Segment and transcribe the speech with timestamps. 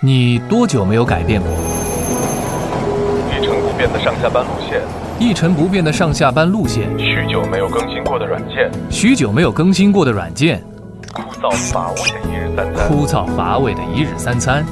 [0.00, 1.50] 你多久没有改变过？
[3.32, 4.82] 一成不变的上下班路线，
[5.18, 10.62] 一成不变的上下班路线，许久没有更新过的软件，许久没有更新过的软件，
[11.14, 12.86] 枯燥乏味的一日三餐。
[12.86, 14.66] 枯燥乏味的一日三餐。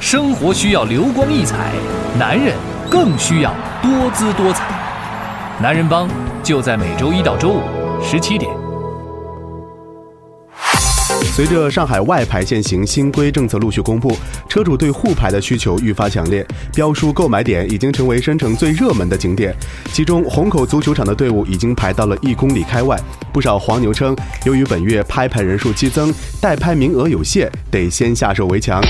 [0.00, 1.72] 生活需要流光溢彩，
[2.18, 2.54] 男人
[2.88, 4.64] 更需要多姿多彩。
[5.60, 6.08] 男人帮
[6.42, 7.60] 就在每周一到周五
[8.02, 8.50] 十七点。
[11.36, 14.16] 随着上海外牌限行新规政策陆续公布，
[14.48, 19.54] 车主对沪牌的需求愈发强烈，标书购买点已经成为深城最热门的景点。
[19.92, 22.98] 其中，虹口足球场的队伍已经排到了一公里开外。
[23.34, 26.10] 不少黄牛称，由于本月拍牌人数激增，
[26.40, 28.80] 代拍名额有限，得先下手为强。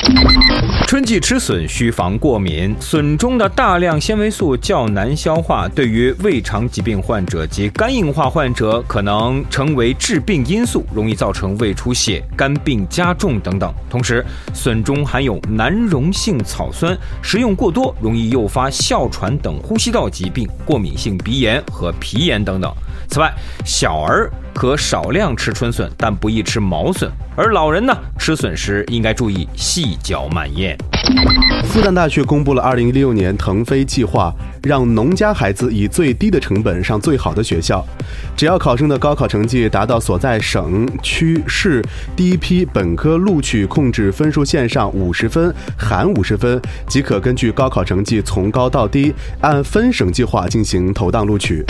[0.87, 13.73] 春季吃笋需防过敏，笋中的大量纤维素较难消化，对于胃肠疾病患者及肝硬化患者可能成为致病因素，容易造成胃出血、肝病加重等等。
[13.89, 22.73] 同时，笋中含有难溶性草酸，食用过多容易诱发哮喘等呼吸道疾病、过敏性鼻炎和皮炎等等。
[23.09, 23.33] 此外，
[23.65, 27.11] 小儿可少量吃春笋，但不宜吃毛笋。
[27.37, 30.77] 而老人呢，吃笋时应该注意细嚼慢咽。
[31.65, 37.85] 复旦大学公布了2016年腾飞计划，让农家孩子以最低的成本上最好的学校。
[38.35, 41.85] 只要考生的高考成绩达到所在省、区、市
[42.17, 51.65] 第一批本科录取控制分数线上五十分含五十分，即可根据高考成绩从高到低，按分省计划进行投档录取。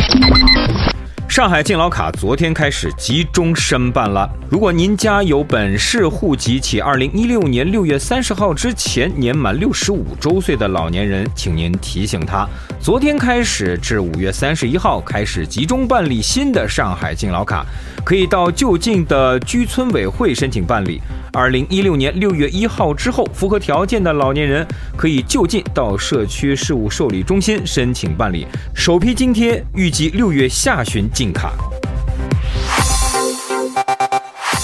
[1.28, 4.30] 上海敬老卡昨天开始集中申办了。
[4.48, 12.48] 如果您家有本市户籍且二零一六年六月三十号之前年满六十五周岁的老年人，请您提醒他，
[12.80, 17.66] 昨天开始至五月三十一号开始集中办理新的上海敬老卡，
[18.04, 21.02] 可以到就近的居村委会申请办理。
[21.36, 28.46] 二零一六年六月一号之后符合条件的老年人，可以就近到社区事务受理中心申请办理。
[28.74, 31.52] 首批津贴预计六月下旬进卡。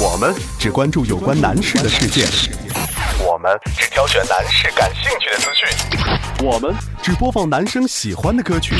[0.00, 2.26] 我们只关注有关男士的事件，
[3.22, 5.68] 我们只挑选男士感兴趣的资讯，
[6.42, 8.76] 我们只播放男生喜欢的歌曲，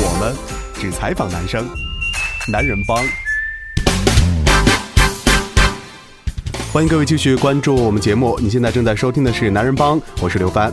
[0.00, 0.34] 我们
[0.80, 1.68] 只采访男生。
[2.50, 3.04] 男人帮，
[6.70, 8.38] 欢迎各位继续关注我们节目。
[8.42, 10.70] 你现在正在收听的是男人帮，我是刘帆。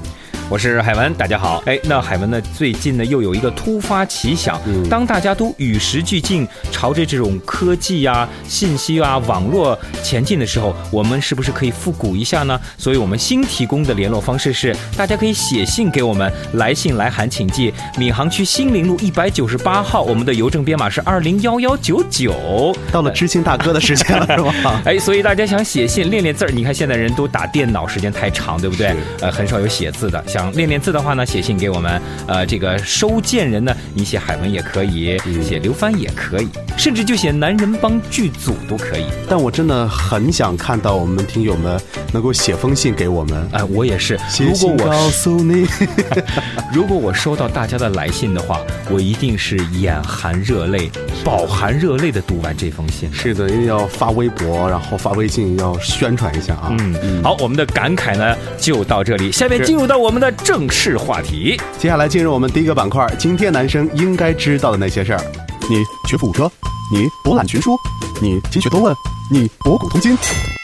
[0.47, 1.63] 我是海文，大家好。
[1.65, 2.39] 哎，那海文呢？
[2.55, 12.59] 最近呢又有一个突发奇想，当大家都与时俱进，朝着这种科技啊、信息啊、网络前进的时候，我们是不是可以复古一下呢？
[12.77, 22.75] 所以我们新提供的联络方式是，大家可以写信给我们，来信来函请寄闵行区新林路一百九十八号，我们的邮政编码是二零幺幺九九。
[22.91, 24.79] 到了知青大哥的时间了，是吧？
[24.85, 28.95] 哎，所以大家想写信练练字儿，你看现在人都打电脑时间太长，对不对？
[29.21, 30.23] 呃，很少有写字的。
[30.35, 32.01] 想练练字的话呢，写信给我们。
[32.27, 39.05] 呃，这个收件人呢，你写海文也可以，写刘帆也可以，甚至就写男人帮剧组都可以。
[39.29, 41.79] 但我真的很想看到我们听友们
[42.11, 43.47] 能够写封信给我们。
[43.53, 44.19] 哎，我也是。
[44.37, 45.65] 如果我告诉你
[46.73, 48.59] 如果我收到大家的来信的话，
[48.89, 50.91] 我一定是眼含热泪、
[51.23, 53.09] 饱含热泪的读完这封信。
[53.13, 56.75] 是的，一定要发微博，然后发微信，要宣传一下啊。
[56.77, 61.59] 嗯，好，我们的感慨呢就到这里，下面进入到我们的正式话题。
[61.77, 65.21] 接下来进入我们第一个板块，今天男生应该知道的那些事儿。
[65.69, 66.49] 你学富五车，
[66.93, 67.77] 你博览群书，
[68.21, 68.95] 你勤学多问，
[69.31, 70.17] 你博古通今，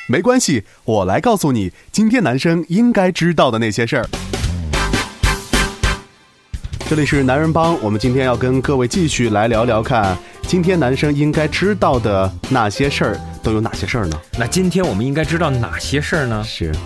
[0.08, 4.08] 没关系，我来告诉你今天男生应该知道的那些事儿。
[6.90, 14.20] 这里是男人帮，我们今天要跟各位继续来聊聊看，今天男生应该知道的那些事儿都有哪些事儿呢？
[14.38, 16.44] 那今天我们应该知道哪些事儿呢？
[16.44, 16.72] 是。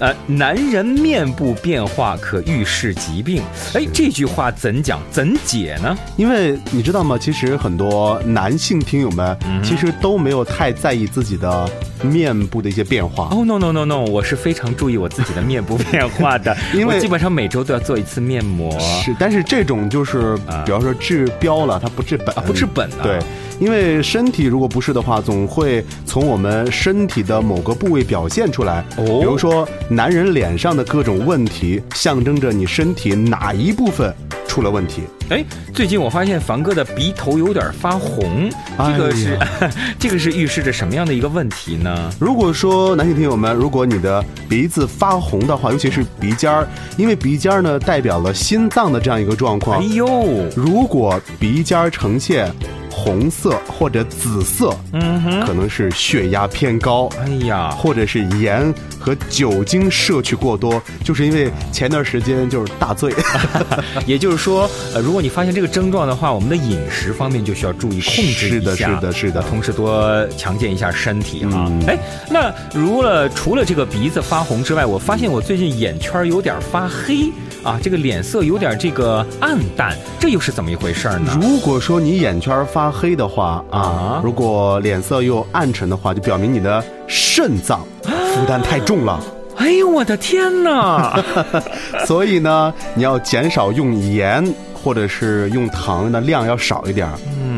[0.00, 3.42] 呃，男人面部变化可预示疾病。
[3.74, 5.96] 哎，这句话怎讲怎解呢？
[6.16, 7.16] 因为你知道吗？
[7.16, 11.70] 其实很多男性听友们其实都没有太在意自己的
[12.04, 13.28] 面部的一些变化。
[13.32, 18.78] 哦，no no no no，我是非常注意我自己的面部变化的， 因为基本上每周都要做一次面膜。
[18.80, 23.02] 是，但是这种就是，比方说治标了，它不治本，啊，不治本啊。
[23.02, 23.18] 对，
[23.58, 28.84] 因为身体如果不是的话，总会从我们身体的某个部位表现出来。
[28.96, 34.14] 哦，比如说男人脸上的各种问题，象征着你身体哪一部分
[34.46, 35.02] 出了问题。
[35.30, 42.10] 哎，最近我发现凡哥的鼻头有点发红，这个是、哎、 这个是预示着什么样的一个问题呢？
[42.20, 49.80] 如果说男性听友们，如果你的鼻子发红的话，尤其是鼻尖儿，因为鼻尖儿呢代表了心脏的这样一个状况。
[49.80, 50.06] 哎呦，
[50.54, 52.52] 如果鼻尖儿呈现
[52.90, 57.08] 红色或者紫色，嗯哼，可能是血压偏高。
[57.22, 58.72] 哎呀，或者是盐
[59.04, 63.12] 和酒精摄取过多，就是因为前段时间就是大醉，
[64.06, 71.66] 也就是说，呃，如果你发现这个症状的话，我们的饮食方面就需要注意控制是的一下，是的是的呃同时多强健一下身体哈。
[71.68, 71.98] 嗯哎、
[72.30, 77.30] 那如了除了这个鼻子发红之外，我发现我最近眼圈有点发黑
[77.62, 81.38] 啊，这个脸色有点这个暗淡，这又是怎么一回事呢？
[81.42, 87.86] 如果说你眼圈发黑的话啊啊，如果脸色又暗沉的话，就表明你的肾脏
[88.44, 89.18] 负担太重了。
[89.56, 91.18] 哎呦我的天哪！
[92.04, 97.12] 所以呢，你要减少用盐或者是用糖的量要少一点儿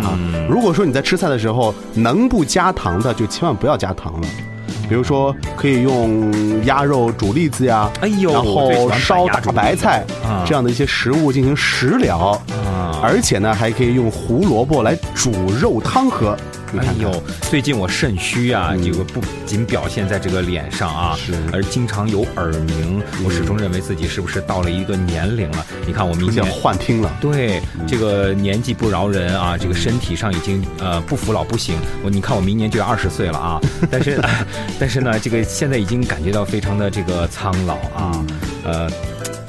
[0.07, 0.17] 啊。
[0.49, 4.29] 如果说你在吃菜的时候能不加糖的，就千万不要加糖了。
[4.89, 6.31] 比如说，可以用
[6.67, 16.37] 鸭肉煮栗子呀，哎呦然后烧大白菜啊这样的一些食物进行食疗，啊而且呢，还可以用胡萝卜来煮肉汤喝。
[16.73, 21.17] 你哎呦，最近我肾虚啊，嗯这个不仅表现在这个脸上啊
[21.53, 23.03] 而经常有耳鸣。
[23.25, 25.67] 我始终认为自己是不是到了一个年龄了？
[25.87, 26.45] 你看我明年。
[26.47, 27.13] 幻听了。
[27.21, 31.77] 对，这个年纪不饶人啊，这个身体上已经呃不服老不行。
[32.03, 33.61] 我你看我明年就要二十岁了啊，
[33.91, 34.21] 但是
[34.81, 38.27] 但是呢，这个现在已经感觉到非常的这个苍老啊，嗯
[38.65, 38.91] 呃。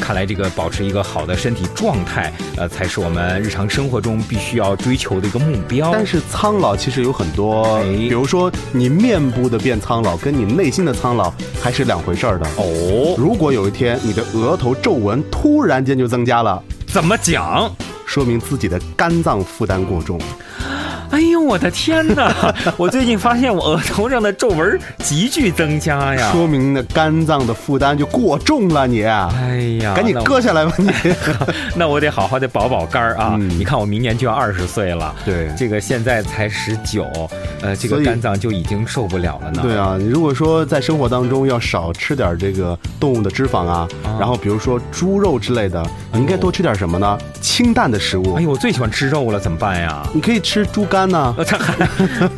[0.08, 5.90] 看来这个保持一个好的身体状态，呃，才是我们日常生活中必须要追求的一个目标。
[5.92, 12.48] 但是苍老其实有很多，哎比如说你面部的变苍老，跟你内心的苍老还是两回事儿的。
[12.56, 17.70] 哦，如果有一天你的额头皱纹突然间就增加了，怎么讲？
[18.06, 20.18] 说明自己的肝脏负担过重。
[21.12, 22.54] 哎呦，我的天哪！
[22.78, 26.32] 我最近发现我额头上的皱纹急剧增加呀。
[26.32, 30.92] 说明那肝脏的负担就过重了你，哎呀，赶紧割下来吧你。
[31.76, 33.36] 那我得好好的保保肝儿啊！
[33.40, 37.06] 嗯你看我明年就要二十岁了，对这个现在才十九，
[37.62, 39.62] 呃，这个肝脏就已经受不了了呢。
[39.64, 43.88] 对啊，你如果说在生活当中要少吃点这个动物的脂肪啊，
[44.20, 47.18] 然后比如说猪肉之类的，你应该多吃点什么呢？
[47.42, 48.36] 清淡的食物。
[48.36, 50.06] 哎呦，我最喜欢吃肉了，怎么办呀？
[50.14, 51.58] 你可以吃猪肝呐、我操，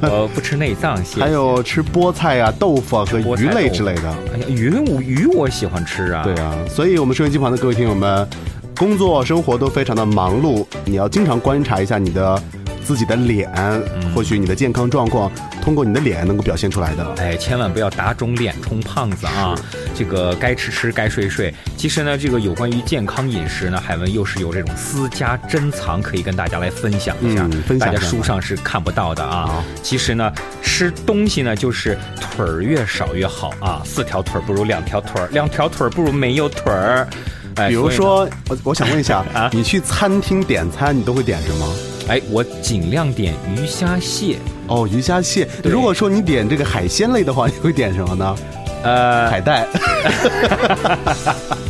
[0.01, 1.21] 我不吃内脏，谢谢。
[1.21, 4.09] 还有吃菠菜呀、豆腐啊和鱼类之类的。
[4.33, 6.23] 哎呀，鱼我鱼我喜欢吃啊。
[6.23, 8.27] 对啊，所以我们收音机旁的各位听友们，
[8.77, 12.41] 工作生活都非常的忙碌，你要经常观察一下你的
[12.89, 13.47] 自己的脸，
[14.01, 15.31] 嗯或许你的健康状况
[15.61, 17.05] 通过你的脸能够表现出来的。
[17.19, 19.53] 哎，千万不要打肿脸充胖子啊！
[19.93, 21.53] 这个该吃吃，该睡睡。
[21.77, 29.63] 其实呢，这个有关于健康饮食呢，海文又是有这种私家珍藏可以跟大家来分享一下，嗯分享大家书上是看不到的啊好。
[29.83, 30.33] 其实呢，
[30.63, 37.07] 吃东西呢，就是腿儿越少越好啊，四条腿儿不如两条腿儿，两条腿儿不如没有腿儿。
[37.57, 41.67] 哎，比如说，我我想问一下 啊，你去餐厅点餐，你都会点什么？
[42.09, 45.47] 哎，我尽量点鱼虾蟹，哦，鱼虾蟹。
[45.63, 48.35] 如果说你点这个海鲜类的话，你会点什么呢？
[48.81, 49.67] 呃海带。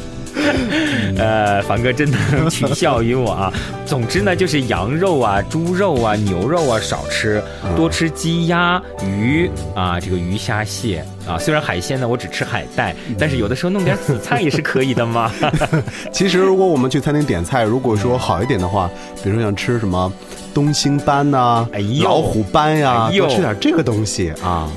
[1.20, 2.18] 呃，凡哥真的
[2.50, 3.54] 取笑于我啊。
[3.86, 7.44] 总之呢，就是羊肉啊、猪肉啊、牛肉啊少吃，
[7.76, 11.38] 多吃鸡鸭鱼啊，这个鱼虾蟹啊。
[11.38, 15.32] 虽然海鲜呢，我只吃海带，但是有的时候弄点紫菜也是可以的嘛。
[16.14, 18.90] 其实，如果我们去餐厅点菜，如果说好一点的话，
[19.24, 20.12] 比如说想吃什么
[20.54, 24.70] 东星斑呐、哎呦老虎斑呀、多吃点这个东西啊。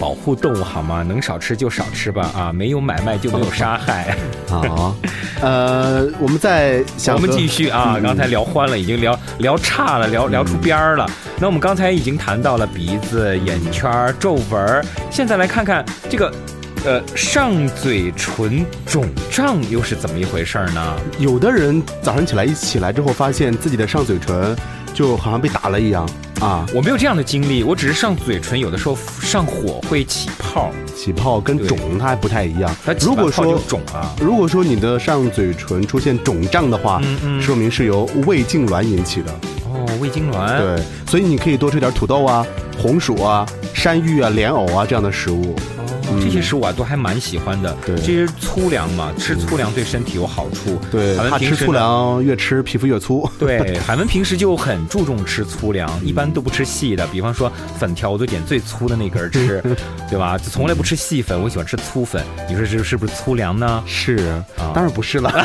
[0.00, 1.04] 保护动物好吗？
[1.06, 4.16] 能少吃就少吃吧啊，没有买卖就没有杀害。
[4.48, 4.96] 好，
[5.42, 11.06] 呃，我们再想我们继续啊，嗯刚才聊欢了，已经聊聊差了，聊聊出边儿了。
[11.38, 16.32] 那我们刚才已经谈到了鼻子、眼圈儿、皱纹，现在来看看这个。
[16.82, 20.96] 呃，上嘴唇肿胀又是怎么一回事儿呢？
[21.18, 24.56] 有的人早上起来一起来之后，发现自己的上嘴唇
[24.92, 26.08] 就好像被打了一样
[26.40, 32.92] 啊，我没有这样的经历，我只是上嘴唇有的时候上火会起泡，起泡跟肿它还不太一样它。
[32.94, 34.14] 如果说肿啊。
[34.20, 39.32] 如果说你的上嘴唇出现肿胀的话，嗯嗯说明是由胃痉挛引起的。
[39.64, 40.58] 哦，胃痉挛。
[40.58, 42.46] 对，所以你可以多吃点土豆啊、
[42.78, 45.54] 红薯啊、山芋啊、莲藕啊这样的食物。
[46.10, 47.76] 哦，这些食物啊都还蛮喜欢的。
[47.86, 50.78] 对这些粗粮嘛，吃粗粮对身体有好处。
[50.90, 53.28] 对，海文怕吃粗平时呢粮越吃皮肤越粗。
[53.38, 57.06] 对，海文平时就很注重吃粗粮，嗯一般都不吃细的。
[57.08, 59.62] 比方说粉条，我都点最粗的那根儿吃，
[60.10, 60.36] 对吧？
[60.38, 62.24] 就从来不吃细粉，我喜欢吃粗粉。
[62.48, 63.82] 你说这是不是粗粮呢？
[63.86, 64.16] 是，
[64.58, 65.30] 啊当然不是了。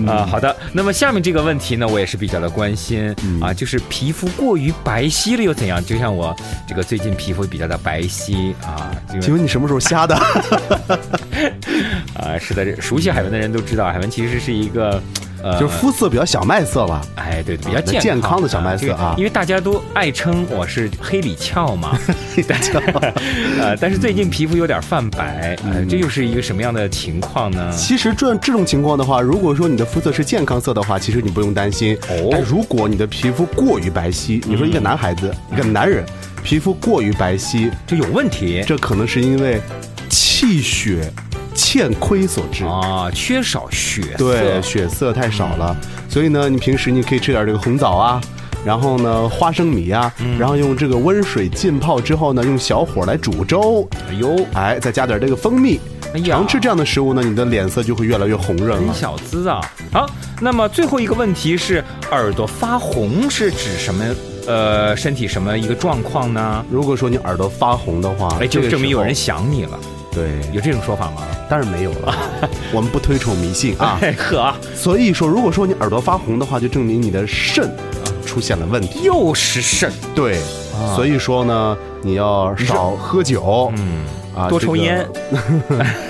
[0.06, 0.54] 啊，好的。
[0.72, 5.84] 那么下面这个问题呢，我也是比较的关心、嗯啊，就是皮肤过于白皙了又怎样？
[5.84, 6.34] 就像我
[6.68, 8.89] 这个最近皮肤比较的白皙啊，
[9.20, 10.14] 请问你什么时候瞎的？
[12.14, 15.00] 啊，是的，熟悉海文的人都知道，海文其实是一个
[15.42, 17.00] 呃就是肤色比较小麦色吧。
[17.16, 21.98] 哎，对，比较啊健健康的小麦色啊因为大家都爱称我是黑里翘嘛，
[23.58, 27.72] 呃，但是最近皮肤有点泛白，呃，嗯这又是一个什么样的情况呢？
[27.72, 31.96] 其实这这种情况的话，如果说你的肤色是健康色的话，其实你不用担心。
[32.08, 36.04] 哦但如果你的皮肤过于白皙，你说一个男孩子，一个男人，
[36.42, 39.60] 皮肤过于白皙，这有问题这可能是因为
[40.08, 41.12] 气血
[41.54, 42.64] 欠亏所致。
[42.64, 45.76] 啊，缺少血色，对，血色太少了，
[46.08, 48.20] 所以呢，你平时你可以吃点这个红枣啊，
[48.64, 55.78] 然后呢花生米啊，嗯然后用这个温水浸泡之后呢，用小火来煮粥，哎呦，哎，再加点这个蜂蜜，
[56.14, 58.94] 哎呀常吃这样的食物呢，你的脸色就会越来越红润真了。
[58.94, 59.60] 小资啊！
[59.92, 60.08] 好，
[60.40, 64.04] 那么最后一个问题是，耳朵发红是指什么？
[64.50, 66.64] 呃，身体什么一个状况呢？
[66.68, 69.78] 如果说你耳朵发红的话，哎，就证明有人想你了，
[70.10, 71.22] 对，有这种说法吗？
[71.48, 72.14] 当然没有了，
[72.74, 73.98] 我们不推崇迷信啊。
[74.02, 79.02] 哎呵啊，所以说，如果说你耳朵发红的话，就证明你的肾啊出现了问题。
[79.04, 80.38] 又是肾，对，
[80.74, 80.94] 啊。
[80.96, 84.02] 所以说呢，你要少喝酒，嗯，
[84.40, 85.06] 啊，多抽烟，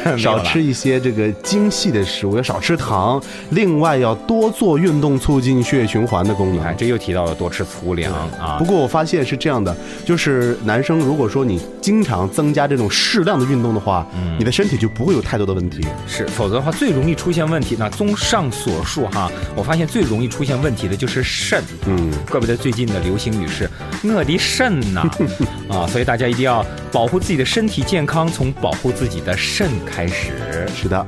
[0.05, 3.21] 这 个少吃一些这个精细的食物，要少吃糖。
[3.51, 6.63] 另外，要多做运动，促进血液循环的功能。
[6.63, 8.65] 看这又提到了多吃粗粮啊不。
[8.65, 15.85] 过我发现是这样的，就是男生如果说你经常增加这种适量的运动的话，嗯你的身体就不会有太多的问题。
[16.07, 17.75] 是，否则的话最容易出现问题。
[17.77, 21.61] 那综上所述哈，我发现最容易出现问题的就是肾。
[21.87, 23.69] 嗯，怪不得最近的流行语是
[24.03, 25.03] “我的肾呐”
[25.69, 30.33] 啊，所以大家一定要保护自己的身体健康，从保护自己的肾开始。
[30.75, 31.07] 是的，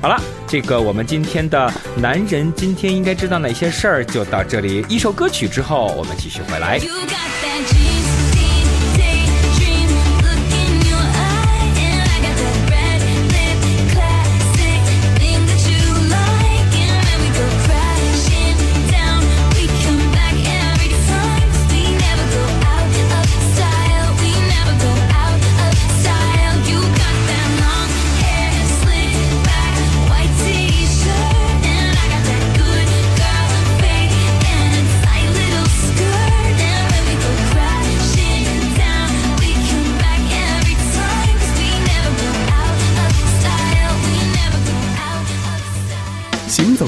[0.00, 4.84] 好了，这个我们今天的男人今天应该知道哪些事儿就到这里。
[4.88, 6.76] 一首歌曲之后，我们继续回来。
[6.78, 7.45] You got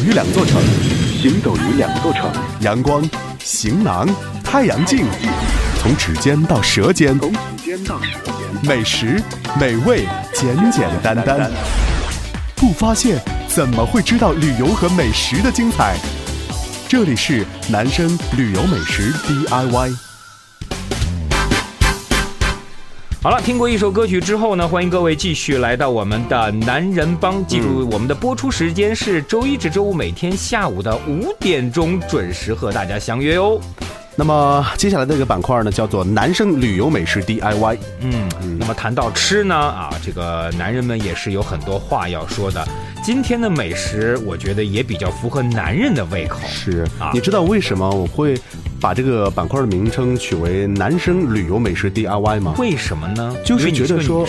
[0.09, 0.59] 于两座城，
[1.21, 3.07] 行走于两座城，阳光、
[3.45, 4.09] 行囊、
[4.43, 5.05] 太阳镜，
[5.79, 9.23] 从指尖到舌尖，从指尖到舌尖，美食、
[9.61, 11.51] 美味，简简单单。
[12.57, 15.99] 不发现怎么会知道旅游和美食的精彩？
[16.89, 20.08] 这里是男生旅游美食 DIY。
[23.21, 27.45] 好了，听过一首歌曲之后呢，欢迎各位继续来到我们的男人帮。
[27.47, 33.61] 记住，我们的播出时间是周一至周五每天下午的五点钟准时和大家相约哦。
[34.15, 37.79] 那么接下来的这个板块呢，叫做男生旅游美食 DIY。
[38.01, 42.65] 嗯，那么谈到吃呢，啊，这个男人们也是有很多话要说的。
[43.05, 46.41] 今天的美食，我觉得也比较符合男人的胃口。
[46.49, 48.37] 是啊你知道为什么我会
[48.81, 52.55] 把这个板块的名称取为男生旅游美食 DIY 吗？
[52.59, 53.35] 为什么呢？
[53.45, 54.27] 就是觉得说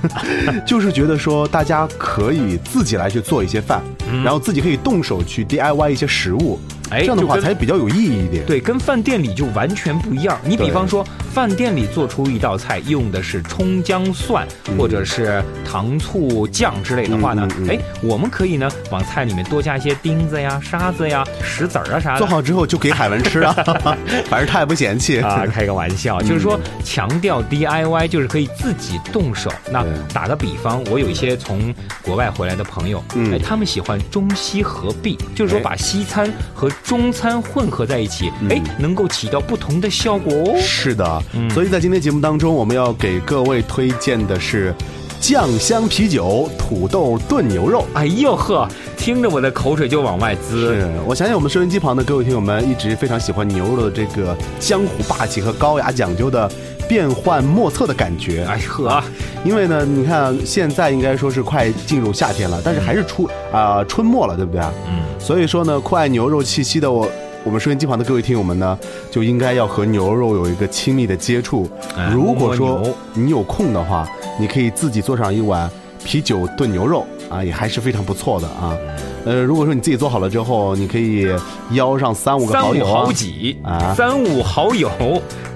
[0.66, 3.82] 就是觉得说大家可以自己来去做一些饭，
[4.24, 8.44] 然后自己可以动手去 DIY 一些食物，嗯哎这样的话才比较有意义一点。
[8.46, 10.38] 对，跟饭店里就完全不一样。
[10.44, 14.46] 你比方说，饭店里做出一道菜用的是葱姜蒜，
[14.78, 22.18] 或者是糖醋酱之类的话呢，哎，我们可以呢往菜里面多加一些钉子呀、沙子呀、石子儿啊啥的。
[22.18, 23.52] 做好之后就给海文吃啊，
[24.28, 29.50] 反正他也不嫌弃啊， 开个玩笑，就是说强调 DIY，就是可以自己动手。
[29.70, 40.56] 那打个比方，我有一些从国外回来的朋友，嗯哎，他们喜欢中西合璧，就是说哎把西餐和中餐混合在一起，哎，能够起到不同的效果哦。
[40.60, 44.74] 是的，嗯所以在今天节目当中，我们要给各位推荐的是
[45.20, 47.86] 酱香啤酒、土豆炖牛肉。
[47.94, 48.68] 哎呦呵，
[49.02, 50.76] 听着我的口水就往外滋。
[50.76, 56.48] 是我想想，我们收音机旁的各位听友们一直非常喜欢牛肉的这个江湖霸气和高雅讲究的
[56.88, 58.44] 变幻莫测的感觉。
[58.44, 59.02] 哎呵，
[59.44, 64.72] 因为呢，你看现在应该说是快进入夏天了，但是还是初啊、春末了，对不对啊？
[64.86, 67.10] 嗯，所以说呢，酷爱牛肉气息的我。
[67.42, 68.78] 我们收音机旁的各位听友们呢，
[69.10, 71.68] 就应该要和牛肉有一个亲密的接触。
[71.96, 72.80] 哎如果说
[73.14, 75.68] 你有空的话，你可以自己做上一碗
[76.04, 78.76] 啤酒炖牛肉啊，也还是非常不错的啊。
[79.24, 81.26] 呃，如果说你自己做好了之后，你可以
[81.70, 84.90] 邀上三五个好友啊好几啊三五好友，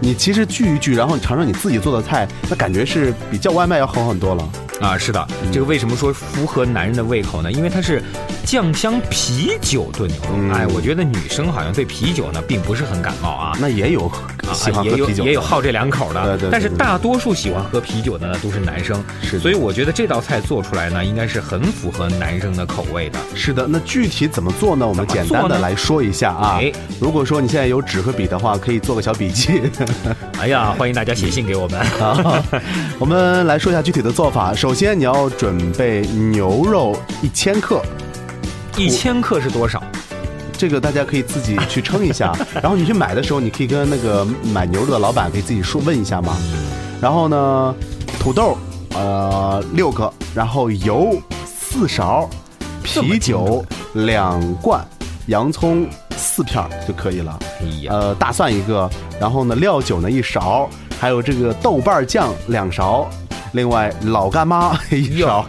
[0.00, 4.48] 你其实聚一聚，然后你尝尝你自己做的菜，那感觉是比叫外卖要好很多了。
[4.80, 7.50] 啊，是的，这个为什么说符合男人的胃口呢？
[7.50, 8.02] 因为它是
[8.44, 10.28] 酱香啤酒炖牛肉。
[10.34, 13.56] 嗯哎，我觉得女生好像对啤酒呢并不是很感冒啊。
[13.58, 23.18] 那也有啊喜欢也有喝啤酒的，也有好这两口的，对对对但是大多数喜欢喝啤酒的呢都是男生，是的所以我觉得这道菜做出来呢，应该是很符合男生的口味的。
[23.34, 24.86] 是的，那具体怎么做呢？
[24.86, 26.70] 我们简单的来说一下啊哎。
[27.00, 29.62] 如果说你现在有纸和笔的话，可以做个小笔记。
[30.38, 31.80] 哎呀，欢迎大家写信给我们。
[31.98, 32.42] 啊，
[32.98, 34.54] 我们来说一下具体的做法。
[34.54, 37.82] 首先，你要准备牛肉一千克，
[38.76, 39.82] 一千克是多少？
[40.58, 42.36] 这个大家可以自己去称一下。
[42.62, 46.36] 然后你去买的时候，你可以跟那个买牛肉的老板可以自己说问一下嘛。
[47.00, 47.74] 然后呢，
[48.20, 48.58] 土豆
[48.94, 52.28] 呃六个，然后油四勺，
[52.82, 53.64] 啤酒
[53.94, 54.86] 两罐，
[55.26, 55.88] 洋葱
[56.36, 57.38] 四片儿就可以了。
[57.62, 60.68] 哎呀，呃，大蒜一个，然后呢，料酒呢一勺，
[61.00, 63.08] 还有这个豆瓣酱两勺，
[63.52, 65.46] 另外老干妈 一勺，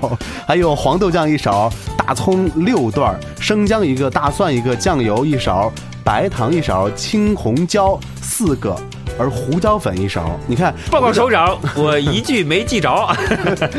[0.48, 5.70] 还有黄豆酱一勺，大葱六段儿，生姜一个，大蒜一个，酱油一勺，
[6.06, 8.74] 白糖一勺，青红椒四个。
[9.18, 12.90] 而胡椒粉一勺，你看，报告首长，我一句没记着。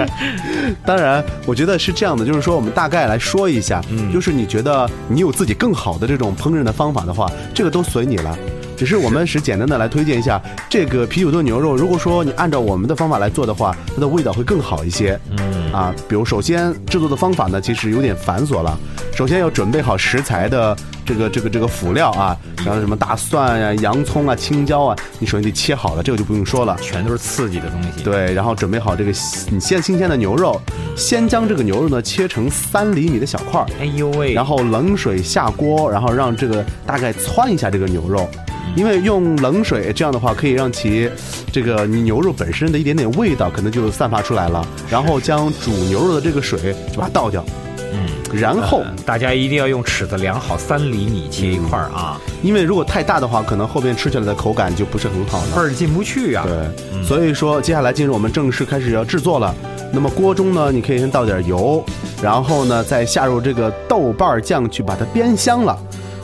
[0.84, 8.36] 当然，我觉得是这样的，就是说我们大概来说一下，嗯就是你觉得你有自己更好的这种烹饪的方法的话，这个都随你了。
[8.78, 11.74] 只是我们是简单的来推荐一下这个啤酒炖牛肉。
[11.74, 15.18] 如果说你按照我们的方法来做的话，它的味道会更好一些。
[15.36, 18.78] 嗯，啊，比如首先制作的方法呢，其实有点繁琐了。
[19.12, 26.76] 首先要准备好食材的这个这个这个辅料啊，然后什么大蒜呀、洋葱啊、青椒啊，你首先得切好了，这个就不用说了。
[26.80, 29.10] 全都是刺激的东西。，对，然后准备好这个
[29.50, 30.60] 你鲜新鲜的牛肉，
[30.96, 38.30] 先将这个牛肉呢切成三厘米的小块儿，哎呦喂，然后冷水下锅，然后让这个大概汆一下这个牛肉，
[38.76, 41.10] 因为用冷水这样的话可以让其
[41.52, 47.44] 这个你牛肉本身的一点点味道可能就散发出来了，然后将煮牛肉的这个水就把它倒掉，
[47.92, 55.56] 嗯，然后呃大家一定要用尺子量好三厘米切一块儿啊，因为如果太大的话，可能后边吃起来的口感就不是很好了。
[55.56, 56.46] 味儿进不去啊。
[56.46, 59.54] 对，所以说接下来进入我们正式开始要制作了。
[59.90, 61.82] 那么锅中呢，你可以先倒点油，
[62.22, 65.78] 然后呢再下入这个豆瓣酱去把它煸香了。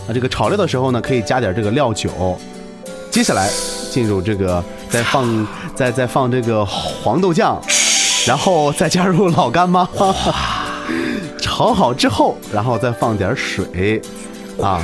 [0.07, 2.39] 啊，这个炒料的时候呢，可以加点这个料酒。
[3.11, 3.49] 接下来
[3.91, 7.61] 进入这个再放再再放这个黄豆酱，
[8.27, 9.89] 然后再加入老干妈。
[11.41, 14.03] 炒好之后，然后再放点水，
[14.61, 14.83] 啊，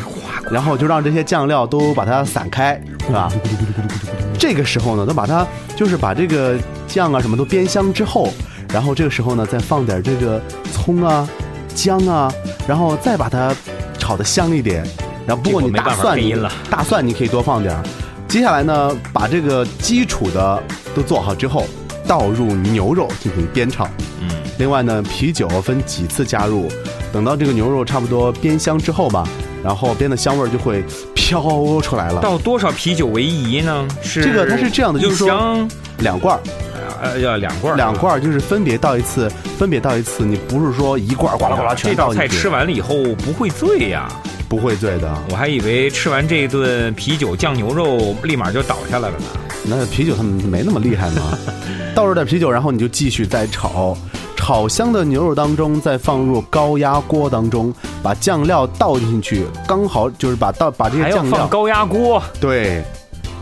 [0.50, 3.28] 然后就让这些酱料都把它散开，是吧？
[4.38, 6.56] 这个时候呢，都把它就是把这个
[6.87, 8.33] 酱啊什么都煸香之后，
[8.72, 10.40] 然后这个时候呢，再放点这个
[10.72, 11.28] 葱啊、
[11.74, 12.33] 姜啊，
[12.68, 13.52] 然后再把它
[13.98, 14.87] 炒的香一点。
[15.26, 16.18] 然后不过你大蒜
[16.70, 17.83] 大蒜你可以多放点儿。
[18.26, 20.62] 接下来呢，把这个基础的
[20.94, 21.64] 都做好之后，
[22.06, 23.88] 倒入牛肉进行煸炒。
[24.20, 24.28] 嗯，
[24.59, 26.68] 另外呢，啤酒分几次加入，
[27.12, 29.26] 等到这个牛肉差不多煸香之后吧，
[29.64, 31.42] 然后煸的香味儿就会飘
[31.80, 32.20] 出来了。
[32.20, 33.88] 倒多少啤酒为宜呢？
[34.02, 35.66] 是这个它是这样的就是说
[35.98, 36.40] 两罐儿，
[37.02, 39.28] 呃要两罐儿，两罐儿就是分别倒一次，
[39.59, 44.09] 分别倒一次，你不是说一罐儿呱啦呱啦全倒进去，这道菜吃完了以后不会醉呀、
[44.50, 45.16] 不会醉的。
[45.30, 49.26] 我还以为吃完这一顿啤酒酱牛肉立马就倒下来了呢。
[49.62, 51.38] 那啤酒他们没那么厉害吗，
[51.94, 53.96] 倒入点啤酒，然后你就继续再炒。
[54.34, 62.82] 炒香的牛肉当中，再放入高压锅当中，把酱料倒进去，刚好就是把倒把这些酱料放高压锅，对，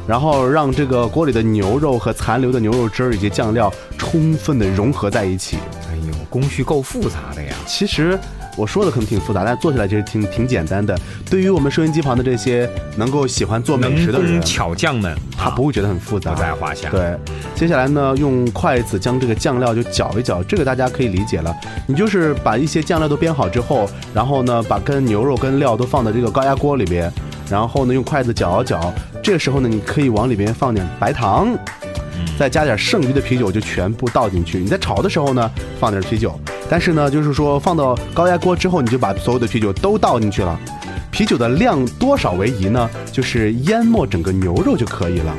[0.06, 5.56] 然后让这个锅里的牛肉和残留的牛肉汁儿以及酱料充分的融合在一起。
[5.90, 7.54] 哎呦，工序够复杂的呀。
[7.64, 8.18] 其实
[8.56, 10.98] 我说的可能挺复杂，但做起来其实挺挺简单的。
[11.30, 16.90] 对于我们收音机旁的这些能够喜欢做美食的人工，巧匠们，他不会觉得很复杂，不在话下。
[16.90, 17.16] 对，
[17.54, 21.54] 接下来呢，用筷子将这个酱料就搅一搅，这个大家可以理解了。
[21.86, 27.12] 你就是把一些酱料都煸好之后，然后呢，把跟牛肉跟料都放到这个高压锅里边，
[27.48, 28.92] 然后呢，用筷子搅一搅。
[29.22, 31.56] 这个时候呢，你可以往里边放点白糖，
[32.38, 34.58] 再加点剩余的啤酒，就全部倒进去。
[34.58, 36.38] 你在炒的时候呢，放点啤酒，
[36.70, 40.58] 但是呢，就是说放到高压锅之后，你就把所有的啤酒都倒进去了。
[41.10, 42.88] 啤酒的量多少为宜呢？
[43.10, 45.34] 就是淹没整个牛肉就可以了。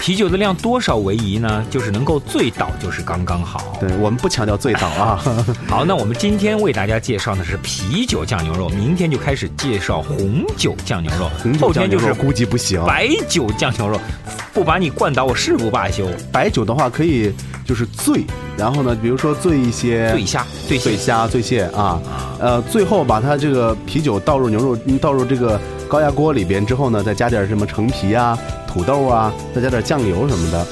[0.00, 1.62] 啤酒的量多少为宜呢？
[1.70, 3.76] 就是能够醉倒，就是刚刚好。
[3.78, 5.22] 对我们不强调醉倒啊。
[5.68, 12.82] 好，那我们今天为大家介绍的是啤酒酱牛肉，明天就开始介绍红酒酱牛肉，红酒后天就是酱牛肉估计不行。
[12.86, 14.00] 白酒酱牛肉，
[14.54, 16.08] 不把你灌倒，我誓不罢休。
[16.32, 17.30] 白酒的话可以
[17.66, 18.24] 就是醉，
[18.56, 22.00] 然后呢，比如说醉一些醉虾，醉虾、醉蟹啊，
[22.40, 28.38] 呃，最后把它这个啤酒倒入牛肉，嗯倒入这个高压锅里边之后呢，再加点什么陈皮啊、
[28.72, 30.66] 土豆啊，再加点酱油什么的，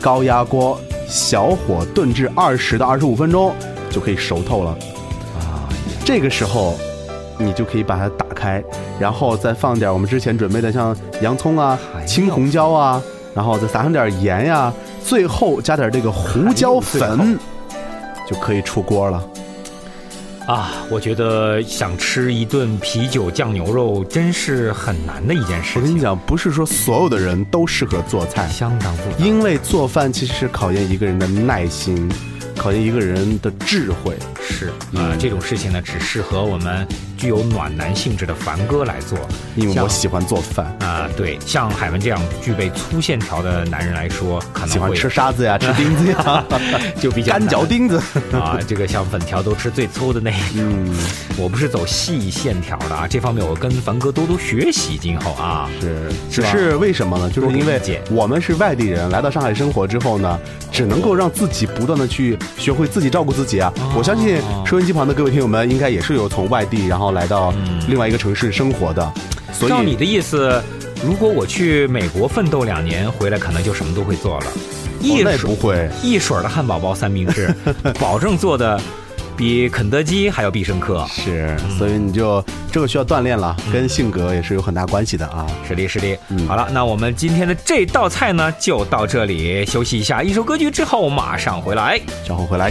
[0.00, 3.54] 高压锅小火炖至二十到二十五分钟，
[3.90, 4.70] 就可以熟透了。
[5.38, 5.68] 啊，
[6.04, 6.74] 这个时候，
[7.36, 8.64] 你就可以把它打开，
[8.98, 13.02] 然后再放点我们之前准备的像洋葱啊青红椒啊，
[13.34, 14.72] 然后再撒上点盐呀、
[15.04, 17.38] 最后加点这个胡椒粉，
[18.26, 19.22] 就可以出锅了。
[20.46, 29.16] 啊，我觉得想吃一顿啤酒酱牛肉真是很难的一件事情，我跟你讲，不是说所有的人都适合做菜，相当复杂。
[29.18, 32.10] 因为做饭其实是考验一个人的耐心，
[32.56, 34.16] 考验一个人的智慧。
[34.40, 36.86] 是啊、这种事情呢，只适合我们
[37.22, 39.16] 具有暖男性质的凡哥来做。
[39.54, 46.44] 因为我喜欢做饭，啊、对，像海文这样具备粗线条的男人来说，可能会喜欢吃沙子呀， 吃钉子呀，
[47.00, 48.02] 就比较干嚼钉子。
[48.34, 48.58] 啊。
[48.66, 50.96] 这个像粉条都吃最粗的那一种，嗯，
[51.36, 55.70] 我不是走细线条的啊，这方面我跟凡哥多多学习，今后啊。
[55.80, 57.30] 是，只是为什么呢？
[57.30, 57.80] 就是因为
[58.10, 60.38] 我们是外地人，来到上海生活之后呢，
[60.72, 63.72] 只能够让自己不断的去学会自己照顾自己啊。
[63.94, 67.54] 我相信收音机旁的各位听友们，应该也是有从外地然后来到
[67.88, 69.12] 另外一个城市生活的，
[69.52, 70.62] 所以照你的意思，
[71.04, 74.46] 如果我去美国奋斗两年，回来可能就什么都会做了。
[74.46, 74.52] 哦
[75.00, 75.90] 一不会。
[76.00, 77.52] 一水儿的汉堡包三明治，
[77.98, 78.80] 保证做的
[79.36, 81.04] 比肯德基还要必胜客。
[81.10, 85.44] 是，所以你就这个需要锻炼了，跟性格也是有很大关系的啊。
[85.66, 86.16] 是的，是的。
[86.28, 92.00] 嗯好了，那我们今天的这道菜呢，就到这里，休息一下，一首歌曲之后马上回来。
[92.24, 92.70] 稍后回来。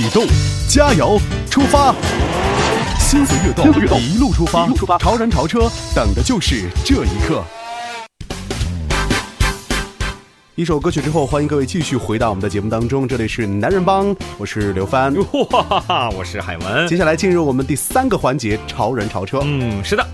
[0.00, 0.24] 启动，
[0.66, 1.94] 加油，出发！
[2.98, 3.66] 心随悦动，
[4.00, 4.96] 一路出发，出发！
[4.96, 7.44] 潮人潮车，等的就是这一刻。
[10.54, 15.14] 一首歌曲之后，欢迎各位继续回到我们的节目当中，这里是男人帮，我是刘帆。
[15.14, 16.88] 我是海文。
[16.88, 19.42] 接下来进入我们第三个环节——潮人潮车。
[19.44, 20.06] 嗯，是的。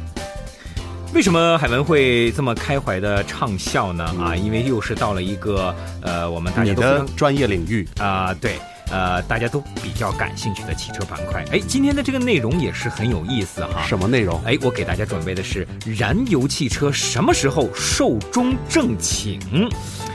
[1.14, 4.04] 为什么海文会这么开怀的畅笑呢？
[4.20, 5.72] 啊，因为又是到了一个
[6.02, 8.56] 呃，我们大你家都非常的专业领域，啊、对，
[8.90, 11.44] 呃，大家都比较感兴趣的汽车板块。
[11.52, 13.84] 哎，今天的这个内容也是很有意思哈。
[13.86, 14.40] 什么内容？
[14.44, 19.40] 哎，我给大家准备的是燃油汽车什么时候寿终正寝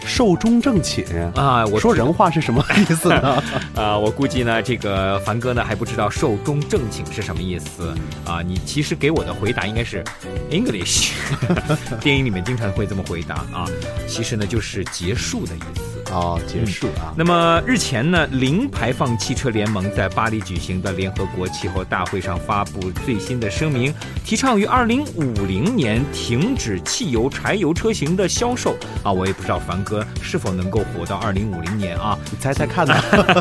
[0.05, 1.05] 寿终正寝
[1.35, 1.65] 啊？
[1.67, 3.43] 我说人话是什么意思呢？
[3.75, 7.93] 啊、我估计呢，这个凡哥呢还不知道寿终正寝是什么意思
[8.25, 8.41] 啊。
[8.41, 10.03] 你其实给我的回答应该是
[10.49, 11.11] English，
[12.01, 13.67] 电影里面经常会这么回答啊。
[14.07, 15.90] 其实呢就是结束的意思。
[16.11, 17.13] 哦，结束啊。
[17.17, 23.93] 那么日前呢，零排放汽车联盟在巴黎举行的联合国气候大会上发布最新的声明，
[24.25, 29.11] 提倡于二零五零年停止汽油、柴油车型的销售啊。
[29.11, 32.17] 我也不知道凡哥是否能够活到二零五零年啊。
[32.29, 32.93] 你猜猜看呢？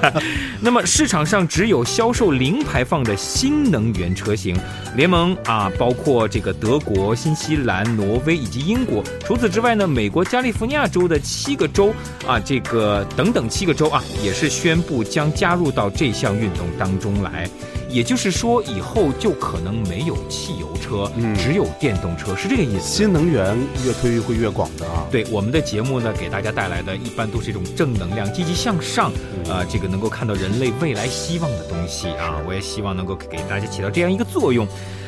[0.63, 4.57] 那么市场上只有销售零排放的新能源车型。
[4.97, 9.03] 联盟啊，包括这个德国、新西兰、挪威以及英国。
[9.25, 11.95] 除此之外呢，美国加利福尼亚州的七个州
[12.27, 17.49] 啊，这个等等七个州啊，也是宣布将加入到这项运动当中来。
[17.89, 22.87] 也就是说，以后就可能没有汽油车，嗯只有电动车，是这个意思。
[22.87, 25.05] 新能源越推会越广的啊。
[25.11, 29.11] 对我们的节目呢，给大家带来的一般都是一种正能量、积极向上，
[29.49, 32.41] 呃，这个能够看到人类未来希望的东西啊。
[32.47, 34.65] 我也希望能够给大家起到这样一个作用。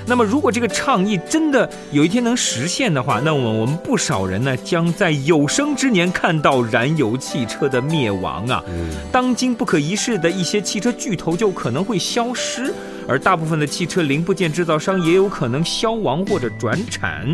[0.07, 8.63] 那么，如果这个倡议真的有一天能实现的话，那么我们不少人呢，将在有生之年看到燃油汽车的灭亡啊。
[9.11, 12.75] 当今不可一世的一些汽车巨头就可能会消失，
[13.09, 17.27] 而大部分的汽车零部件制造商也有可能消亡或者转产。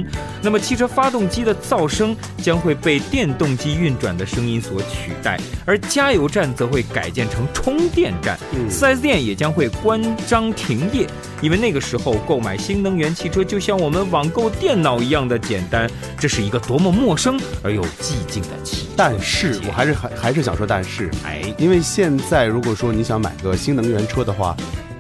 [0.43, 11.07] 那么，汽车发动机的噪声将会被电动机运转的声音所取代，而加油站则会改建成充电站，嗯 4S 店也将会关张停业，
[11.41, 15.89] 因为那个时候购买新能源汽车就像我们网购电脑一样的简单。
[16.19, 24.57] 这是一个多么陌生而又寂静的汽车但是我还是还还是想说，但是，哎，因为现在如果说你想买个新能源车的话，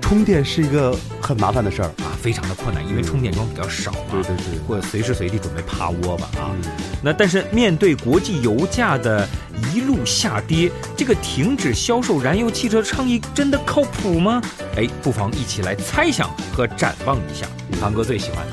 [0.08, 1.88] 充电是一个很麻烦的事儿。
[1.98, 6.48] 啊，非常的困难，因为充电桩比较少嘛，对对对或者随时随地准备趴窝吧啊。
[6.54, 9.28] 嗯那但是面对国际油价的
[9.72, 14.42] 一路下跌，这个停止销售燃油汽车倡议真的靠谱吗？
[14.76, 17.46] 哎，不妨一起来猜想和展望一下。
[17.78, 18.44] 堂哥最喜欢，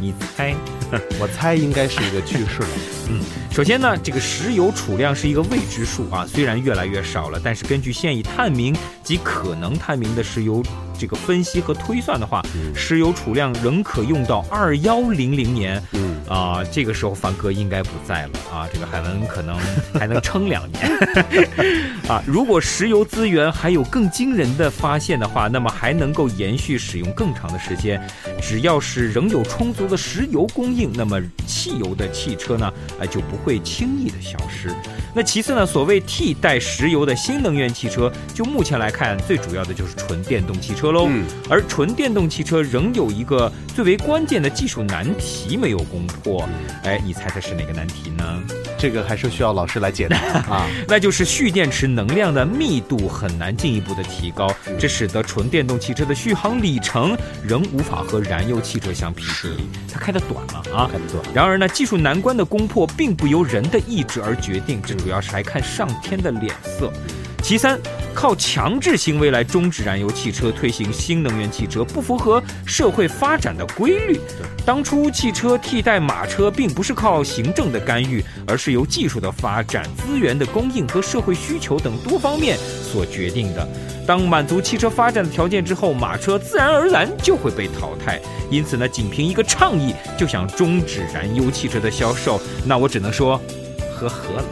[0.00, 0.54] 你猜。
[1.18, 2.68] 我猜应该是一个句式了。
[3.56, 10.62] 首先呢，这个石油储量是一个未知数啊，虽然越来越少了，但是根据现已探明及可能探明的石油
[10.98, 12.42] 这个分析和推算的话，
[12.74, 15.82] 石油储量仍可用到二幺零零年。
[15.92, 19.58] 嗯，啊，这个时候凡哥应该不在了啊，这个海文可能
[19.98, 20.84] 还能撑两年
[22.08, 22.22] 啊。
[22.26, 27.98] 如果石油资源还有更惊人的发现的话，那么还能够延续使用更长的时间。
[28.42, 34.74] 只要是仍有充足的石油供应，那么汽油的汽车呢，哎就不会轻易地消失。
[35.16, 41.06] 那其次呢，所谓替代石油的新能源汽车，就目前来看，最主要的就是纯电动汽车喽。
[41.08, 46.46] 嗯而纯电动汽车仍有一个最为关键的技术难题没有攻破。
[46.82, 48.42] 哎，你猜猜是哪个难题呢？
[48.76, 50.18] 这个还是需要老师来解答
[50.52, 50.68] 啊。
[50.86, 60.90] 那就是蓄电池能量的密度很难进一步的提高，这使得纯电动汽车的续航里程仍无法和燃油汽车相匹敌，它开的短了啊。
[60.92, 66.92] 开的短然而呢，技术难关的攻破并不由人的意志而决定，这主要是还看上天的脸色。
[67.42, 67.78] 其三，
[68.12, 74.18] 靠强制行为来终止燃油汽车，推行新能源汽车，不符合社会发展的规律。
[74.64, 83.68] 当初汽车替代马车，并不是靠行政的干预，而是由技术的发展、资源的供应和社会需求等多方面所决定的。
[84.04, 88.20] 当满足汽车发展的条件之后，马车自然而然就会被淘汰。
[88.50, 93.40] 因此呢，仅凭一个倡议就想终止燃油汽车的销售，那我只能说，
[93.96, 94.44] 呵呵了。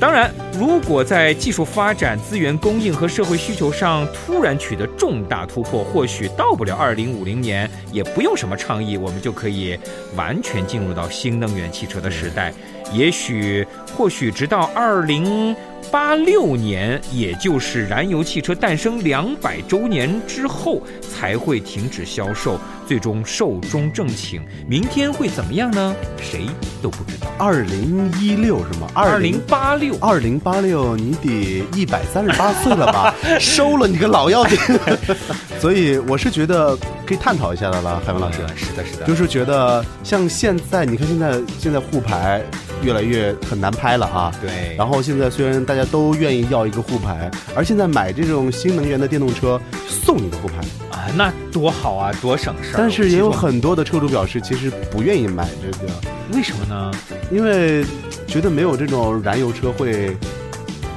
[0.00, 9.78] 当然，如果在技术发展、资源供应和社会需求上突然取得重大突破，或许到不了二零五零年，也不用什么倡议，我们就可以
[10.16, 12.50] 完全进入到新能源汽车的时代。
[12.94, 15.54] 也许，或许直到二零
[15.92, 22.58] 八六年，也就是燃油汽车诞生两百周年之后，才会停止销售，
[22.90, 24.40] 最终寿终正寝。
[24.66, 25.94] 明天会怎么样呢？
[26.20, 26.44] 谁
[26.82, 27.28] 都不知道。
[27.38, 28.88] 二零一六是吗？
[28.92, 29.96] 二零八六。
[30.00, 33.14] 二零八六，你得一百三十八岁了吧？
[33.38, 34.58] 收了你个老妖精！
[35.60, 36.76] 所以我是觉得
[37.06, 38.38] 可以探讨一下的了，海文老师。
[38.56, 42.42] 是的，是的，就是觉得像现在，你看现在现在沪牌
[42.82, 44.32] 越来越很难拍了啊。
[44.40, 44.74] 对。
[44.76, 50.58] 然后现在虽然大家都愿意要一个沪牌，而现在买这种新能源的电动车送一个沪牌，
[50.90, 52.74] 啊，那多好啊，多省事儿。
[52.76, 55.92] 但是也有很多的车主表示，其实不愿意买这个，
[56.32, 56.90] 为什么呢？
[57.30, 57.84] 因为
[58.26, 60.16] 觉得没有这种燃油车会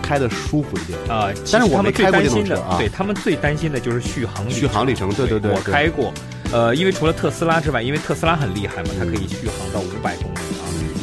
[0.02, 0.98] 开的舒服一点。
[1.10, 6.14] 啊、但是我没开过担心的，电动车啊对他们最担心的就是续航里续航里程对对对我开过，
[6.52, 10.53] 呃，因为除了特斯拉之外，因为特斯拉很厉害嘛，它可以续航到五百公里啊。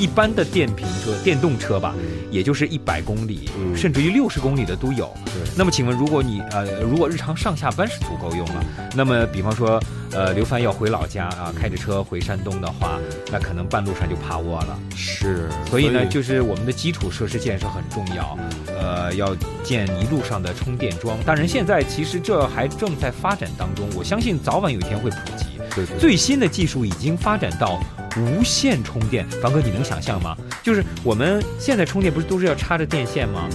[0.01, 1.95] 一般的电瓶车、电动车吧，
[2.31, 5.13] 也就是一百公里，嗯甚至于六十公里的都有。
[5.55, 8.65] 那么请问，如果你呃，如果日常上下班是足够用了，
[8.97, 9.79] 那么比方说，
[10.13, 12.99] 呃，刘帆要回老家啊，开着车回山东的话，
[13.31, 14.79] 那可能半路上就趴窝了。
[14.97, 21.19] 是，所以呢，就是我们的基础设施建设很重要，呃，要建一路上的充电桩。
[21.27, 25.50] 当然，现在其实这还正在发展当中，我相信早晚有一天会普及。
[25.75, 27.81] 对对最新的技术已经发展到
[28.17, 30.37] 无线充电，凡哥，你能想象吗？
[30.63, 33.49] 就是我们现在充电不是都是要插着电线吗？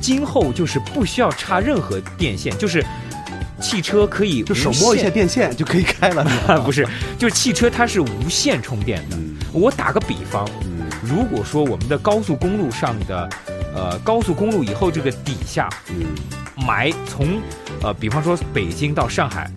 [0.00, 2.84] 今后就是不需要插任何电线，就是
[3.60, 6.24] 汽车可以就手摸一下电线就可以开了。
[6.64, 6.86] 不是，
[7.18, 9.16] 就是汽车它是无线充电的。
[9.16, 13.28] 嗯我打个比方，嗯如果说我们的高速公路上的，
[13.74, 16.06] 呃，高速公路以后这个底下嗯
[16.64, 17.40] 埋从，
[17.82, 19.50] 呃，比方说北京到上海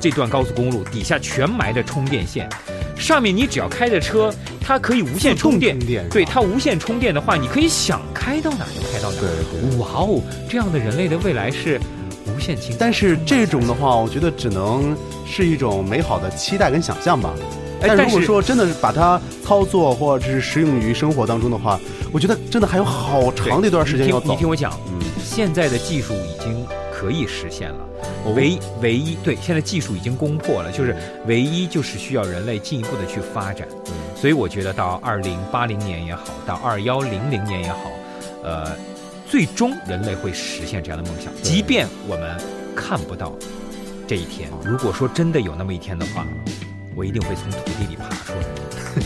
[0.00, 2.48] 这段高速公路底下全埋着充电线，
[2.96, 5.78] 上面你只要开着车，它可以无线充电。
[5.78, 9.20] 充电对，它无线充电的话，你可以想开到哪就开到哪。
[9.20, 9.28] 对
[9.70, 9.78] 对。
[9.78, 11.78] 哇哦，这样的人类的未来是
[12.26, 12.74] 无限清。
[12.78, 17.34] 但是这种的话，我觉得只能是一种美好的期待跟想象吧。
[17.82, 21.80] 但如果说真的是把它操作或者是适用于生活当中的话，
[22.12, 24.38] 我觉得真的还有好长的一段时间要走你听你。
[24.40, 26.66] 听我讲，嗯，现在的技术已经
[27.00, 27.78] 可以实现了。
[28.24, 30.94] 哦唯唯一对，现在技术已经攻破了，就是
[31.26, 33.66] 唯一就是需要人类进一步的去发展。
[34.14, 37.90] 所以我觉得到二零八零年也好，到二幺零零年也好，
[38.44, 38.76] 呃，
[39.26, 42.38] 最终人类会实现这样的梦想，即便我们
[42.76, 43.32] 看不到
[44.06, 44.50] 这一天。
[44.62, 46.26] 如果说真的有那么一天的话，
[46.94, 48.32] 我一定会从土地里爬出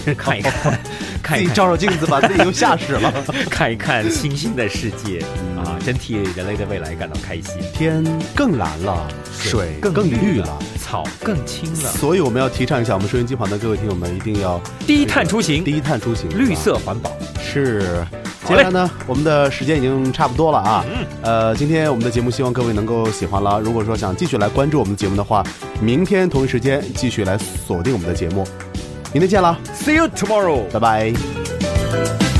[0.08, 0.80] 来， 看一看，
[1.22, 3.12] 看一看，自己照照镜子，把自己又吓死了。
[3.48, 5.20] 看一看新兴的世界
[5.53, 5.53] 啊，
[5.84, 7.60] 真替人类的未来感到开心。
[7.72, 10.58] 天更蓝了，水更绿了。
[10.80, 11.90] 草更青了。
[11.92, 17.10] 所以我们要提倡一下，我们收音机旁的各位听友们一定要低碳出行，低碳出行，绿色环保。
[17.42, 18.04] 是。
[18.46, 20.84] 接下来呢，我们的时间已经差不多了啊。
[20.86, 23.58] 嗯呃，今天我们的节目希望各位能够喜欢了。
[23.58, 25.42] 如果说想继续来关注我们的节目的话，
[25.80, 28.46] 明天同一时间继续来锁定我们的节目。
[29.14, 30.64] 明天见了，See you tomorrow。
[30.70, 32.33] 拜拜。